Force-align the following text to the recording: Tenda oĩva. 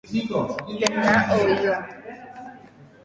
Tenda 0.11 1.27
oĩva. 1.37 1.77